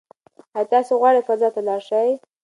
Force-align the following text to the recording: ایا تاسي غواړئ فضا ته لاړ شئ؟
ایا 0.55 0.69
تاسي 0.71 0.93
غواړئ 0.99 1.21
فضا 1.27 1.47
ته 1.55 1.61
لاړ 1.67 1.79
شئ؟ 1.89 2.09